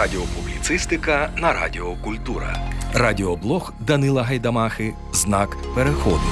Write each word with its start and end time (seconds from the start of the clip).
Радіопубліцистика 0.00 1.30
на 1.36 1.52
Радіо 1.52 1.96
Культура. 1.96 2.58
Радіоблог 2.94 3.72
Данила 3.80 4.22
Гайдамахи. 4.22 4.94
Знак 5.12 5.56
переходу. 5.74 6.22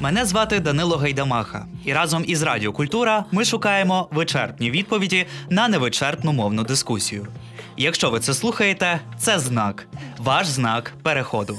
Мене 0.00 0.24
звати 0.24 0.60
Данило 0.60 0.96
Гайдамаха, 0.96 1.66
і 1.84 1.92
разом 1.92 2.24
із 2.26 2.42
Радіо 2.42 2.72
Культура 2.72 3.24
ми 3.32 3.44
шукаємо 3.44 4.08
вичерпні 4.10 4.70
відповіді 4.70 5.26
на 5.50 5.68
невичерпну 5.68 6.32
мовну 6.32 6.64
дискусію. 6.64 7.26
Якщо 7.76 8.10
ви 8.10 8.20
це 8.20 8.34
слухаєте, 8.34 9.00
це 9.18 9.38
знак, 9.38 9.86
ваш 10.18 10.46
знак 10.46 10.92
переходу. 11.02 11.56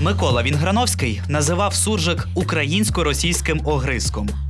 Микола 0.00 0.42
Вінграновський 0.42 1.22
називав 1.28 1.74
суржик 1.74 2.28
українсько-російським 2.34 3.60
огризком. 3.64 4.45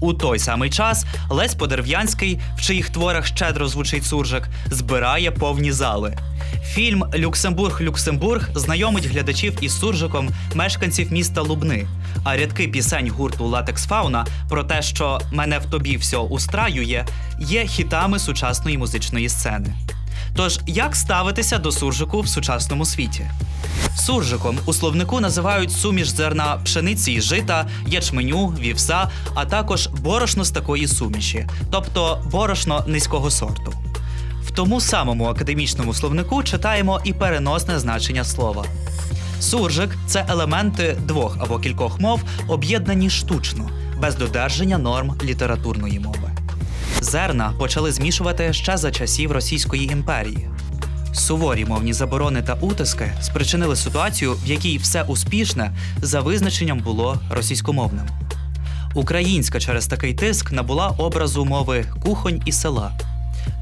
У 0.00 0.12
той 0.12 0.38
самий 0.38 0.70
час 0.70 1.06
Лесь 1.30 1.54
Подерв'янський, 1.54 2.40
в 2.56 2.60
чиїх 2.60 2.90
творах 2.90 3.26
щедро 3.26 3.68
звучить 3.68 4.04
суржик, 4.04 4.48
збирає 4.70 5.30
повні 5.30 5.72
зали. 5.72 6.16
Фільм 6.64 7.04
Люксембург-Люксембург 7.04 8.48
знайомить 8.54 9.06
глядачів 9.06 9.58
із 9.60 9.78
суржиком 9.78 10.30
мешканців 10.54 11.12
міста 11.12 11.42
Лубни. 11.42 11.86
А 12.24 12.36
рядки 12.36 12.68
пісень 12.68 13.10
гурту 13.10 13.46
Латекс 13.46 13.86
Фауна 13.86 14.26
про 14.48 14.64
те, 14.64 14.82
що 14.82 15.20
мене 15.32 15.58
в 15.58 15.66
тобі 15.66 15.96
все 15.96 16.16
устраює, 16.16 17.04
є 17.38 17.66
хітами 17.66 18.18
сучасної 18.18 18.78
музичної 18.78 19.28
сцени. 19.28 19.74
Тож, 20.36 20.60
як 20.66 20.96
ставитися 20.96 21.58
до 21.58 21.72
суржику 21.72 22.20
в 22.20 22.28
сучасному 22.28 22.84
світі? 22.84 23.26
Суржиком 23.96 24.58
у 24.66 24.72
словнику 24.72 25.20
називають 25.20 25.72
суміш 25.72 26.08
зерна 26.08 26.56
пшениці 26.64 27.12
і 27.12 27.20
жита, 27.20 27.66
ячменю, 27.86 28.48
вівса, 28.48 29.08
а 29.34 29.44
також 29.44 29.86
борошно 29.86 30.44
з 30.44 30.50
такої 30.50 30.88
суміші, 30.88 31.46
тобто 31.70 32.22
борошно 32.32 32.84
низького 32.86 33.30
сорту. 33.30 33.72
В 34.42 34.50
тому 34.50 34.80
самому 34.80 35.24
академічному 35.24 35.94
словнику 35.94 36.42
читаємо 36.42 37.00
і 37.04 37.12
переносне 37.12 37.78
значення 37.78 38.24
слова. 38.24 38.64
Суржик 39.40 39.96
це 40.06 40.26
елементи 40.28 40.96
двох 41.00 41.36
або 41.40 41.58
кількох 41.58 42.00
мов, 42.00 42.22
об'єднані 42.48 43.10
штучно, 43.10 43.70
без 44.00 44.14
додержання 44.14 44.78
норм 44.78 45.14
літературної 45.22 46.00
мови. 46.00 46.43
Зерна 47.04 47.52
почали 47.58 47.92
змішувати 47.92 48.52
ще 48.52 48.76
за 48.76 48.90
часів 48.90 49.32
Російської 49.32 49.92
імперії. 49.92 50.48
Суворі 51.12 51.64
мовні 51.64 51.92
заборони 51.92 52.42
та 52.42 52.54
утиски 52.54 53.12
спричинили 53.20 53.76
ситуацію, 53.76 54.32
в 54.32 54.46
якій 54.46 54.78
все 54.78 55.02
успішне 55.02 55.76
за 56.02 56.20
визначенням 56.20 56.78
було 56.78 57.18
російськомовним. 57.30 58.06
Українська 58.94 59.60
через 59.60 59.86
такий 59.86 60.14
тиск 60.14 60.52
набула 60.52 60.88
образу 60.88 61.44
мови 61.44 61.84
кухонь 62.02 62.42
і 62.44 62.52
села. 62.52 62.92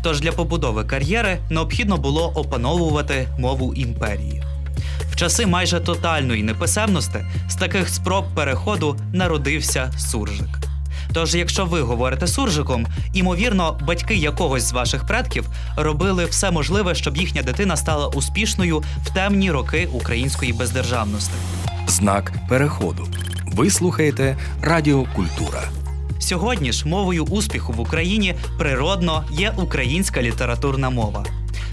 Тож 0.03 0.21
для 0.21 0.33
побудови 0.33 0.85
кар'єри 0.85 1.39
необхідно 1.51 1.97
було 1.97 2.29
опановувати 2.29 3.29
мову 3.39 3.75
імперії. 3.75 4.43
В 5.11 5.17
часи 5.17 5.47
майже 5.47 5.81
тотальної 5.81 6.43
неписемності 6.43 7.19
з 7.49 7.55
таких 7.55 7.89
спроб 7.89 8.25
переходу 8.35 8.97
народився 9.13 9.93
суржик. 9.99 10.72
Тож, 11.13 11.35
якщо 11.35 11.65
ви 11.65 11.81
говорите 11.81 12.27
суржиком, 12.27 12.87
імовірно, 13.13 13.79
батьки 13.87 14.15
якогось 14.15 14.63
з 14.63 14.73
ваших 14.73 15.07
предків 15.07 15.49
робили 15.77 16.25
все 16.25 16.51
можливе, 16.51 16.95
щоб 16.95 17.17
їхня 17.17 17.43
дитина 17.43 17.77
стала 17.77 18.07
успішною 18.07 18.83
в 19.05 19.15
темні 19.15 19.51
роки 19.51 19.89
української 19.93 20.53
бездержавності. 20.53 21.35
Знак 21.87 22.33
переходу. 22.49 23.09
Ви 23.47 23.71
слухаєте 23.71 24.37
Радіо 24.63 25.05
Культура. 25.17 25.63
Сьогодні 26.19 26.73
ж 26.73 26.89
мовою 26.89 27.25
успіху 27.25 27.73
в 27.73 27.81
Україні 27.81 28.35
природно 28.59 29.25
є 29.31 29.53
українська 29.57 30.23
літературна 30.23 30.91
мова. 30.91 31.25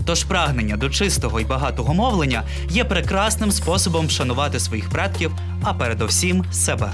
Тож 0.06 0.24
прагнення 0.24 0.78
до 0.78 0.90
чистого 0.90 1.40
і 1.40 1.46
багатого 1.46 1.94
мовлення 1.94 2.44
є 2.70 2.84
прекрасним 2.84 3.52
способом 3.52 4.08
вшанувати 4.08 4.60
своїх 4.60 4.90
предків, 4.90 5.32
а 5.64 5.74
передовсім 5.74 6.46
себе. 6.52 6.92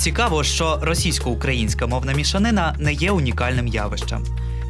Цікаво, 0.00 0.44
що 0.44 0.78
російсько-українська 0.82 1.86
мовна 1.86 2.12
мішанина 2.12 2.74
не 2.78 2.92
є 2.92 3.10
унікальним 3.10 3.66
явищем. 3.66 4.24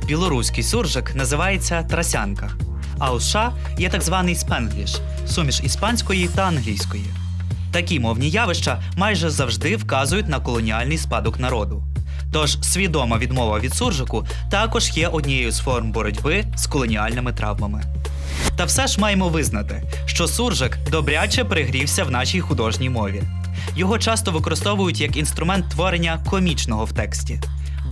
Білоруський 0.07 0.65
суржик 0.65 1.15
називається 1.15 1.83
трасянка, 1.83 2.51
а 2.99 3.13
у 3.13 3.21
США 3.21 3.53
є 3.79 3.89
так 3.89 4.03
званий 4.03 4.35
спенгліш 4.35 4.97
суміш 5.27 5.61
іспанської 5.65 6.29
та 6.29 6.43
англійської. 6.43 7.05
Такі 7.73 8.01
мовні 8.01 8.31
явища 8.31 8.83
майже 8.97 9.31
завжди 9.31 9.77
вказують 9.77 10.29
на 10.29 10.41
колоніальний 10.41 10.99
спадок 10.99 11.39
народу. 11.39 11.85
Тож 12.33 12.59
свідома 12.63 13.19
відмова 13.19 13.59
від 13.61 13.75
суржику 13.75 14.27
також 14.51 14.91
є 14.97 15.09
однією 15.09 15.51
з 15.51 15.59
форм 15.59 15.93
боротьби 15.93 16.45
з 16.57 16.67
колоніальними 16.67 17.33
травмами. 17.33 17.83
Та 18.57 18.65
все 18.65 18.87
ж 18.87 19.01
маємо 19.01 19.29
визнати, 19.29 19.83
що 20.07 20.29
суржик 20.29 20.79
добряче 20.91 21.45
пригрівся 21.45 22.05
в 22.05 22.11
нашій 22.11 22.41
художній 22.41 22.91
мові. 22.91 23.23
Його 23.77 23.99
часто 23.99 24.33
використовують 24.33 25.01
як 25.01 25.17
інструмент 25.17 25.69
творення 25.71 26.21
комічного 26.31 26.85
в 26.85 26.93
тексті. 26.93 27.41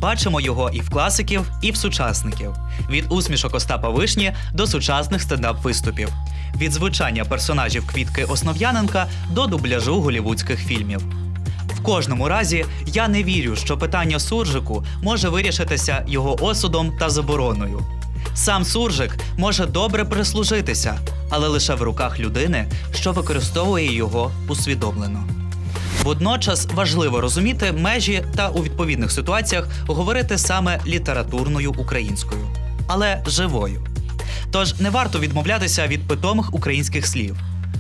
Бачимо 0.01 0.41
його 0.41 0.71
і 0.71 0.81
в 0.81 0.91
класиків, 0.91 1.51
і 1.63 1.71
в 1.71 1.77
сучасників: 1.77 2.53
від 2.91 3.05
усмішок 3.09 3.55
Остапа 3.55 3.89
Вишні 3.89 4.33
до 4.55 4.67
сучасних 4.67 5.23
стендап-виступів, 5.23 6.09
від 6.57 6.73
звучання 6.73 7.25
персонажів 7.25 7.87
Квітки 7.87 8.25
Основ'яненка 8.25 9.07
до 9.31 9.47
дубляжу 9.47 10.01
голівудських 10.01 10.67
фільмів. 10.67 11.01
В 11.79 11.83
кожному 11.83 12.29
разі 12.29 12.65
я 12.87 13.09
не 13.09 13.23
вірю, 13.23 13.57
що 13.57 13.79
питання 13.79 14.19
суржику 14.19 14.85
може 15.03 15.29
вирішитися 15.29 16.05
його 16.07 16.45
осудом 16.45 16.97
та 16.99 17.11
забороною. 17.11 17.81
Сам 18.35 18.65
суржик 18.65 19.17
може 19.37 19.67
добре 19.67 20.05
прислужитися, 20.05 20.99
але 21.31 21.49
лише 21.49 21.75
в 21.75 21.83
руках 21.83 22.21
людини, 22.21 22.69
що 22.95 23.13
використовує 23.13 23.95
його 23.95 24.33
усвідомлено. 24.49 25.25
Водночас 26.03 26.69
важливо 26.75 27.21
розуміти 27.21 27.73
межі 27.73 28.23
та 28.37 28.49
у 28.49 28.63
відповідних 28.63 29.13
ситуаціях 29.13 29.69
говорити 29.87 30.39
саме 30.39 30.81
літературною 30.87 31.75
українською, 31.79 32.41
але 32.87 33.23
живою. 33.27 33.87
Тож 34.51 34.81
не 34.81 34.91
варто 34.91 35.19
відмовлятися 35.19 35.87
від 35.87 36.09
питомих 36.09 36.55
українських 36.55 37.07
слів. 37.07 37.37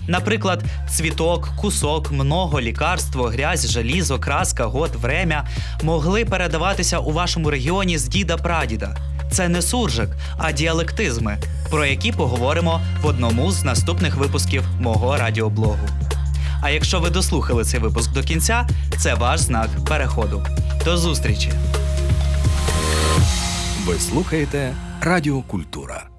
Наприклад, 0.09 0.65
цвіток, 0.91 1.49
кусок, 1.61 2.13
много, 2.13 2.61
лікарство, 2.61 3.25
грязь, 3.25 3.71
желізо, 3.71 4.19
краска, 4.19 4.65
год, 4.65 4.91
врем'я 4.95 5.47
могли 5.83 6.25
передаватися 6.25 6.99
у 6.99 7.13
вашому 7.13 7.51
регіоні 7.51 7.99
з 7.99 8.09
діда-прадіда. 8.09 8.97
Це 9.31 9.49
не 9.49 9.63
суржик, 9.63 10.09
а 10.39 10.53
діалектизми, 10.53 11.39
про 11.71 11.87
які 11.87 12.13
поговоримо 12.13 12.81
в 13.03 13.07
одному 13.07 13.53
з 13.53 13.65
наступних 13.65 14.15
випусків 14.17 14.65
мого 14.81 15.17
радіоблогу. 15.17 16.08
А 16.61 16.71
якщо 16.71 17.01
ви 17.01 17.11
дослухали 17.11 17.65
цей 17.65 17.81
випуск 17.81 18.13
до 18.13 18.23
кінця, 18.23 18.69
це 18.99 19.15
ваш 19.15 19.41
знак 19.41 19.71
переходу. 19.89 20.47
До 20.85 20.97
зустрічі! 20.97 21.53
Ви 23.87 23.99
слухаєте 23.99 24.75
Радіо 25.01 25.43
Культура. 25.43 26.18